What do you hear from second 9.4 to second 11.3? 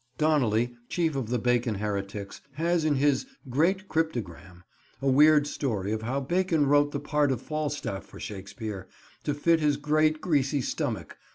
his great greasy stomach.